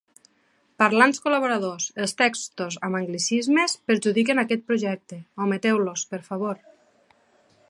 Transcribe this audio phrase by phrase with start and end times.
[0.83, 6.63] Parlants col·laboradors: els textos amb anglicismes perjudiquen aquest projecte; ometeu-los, per favor.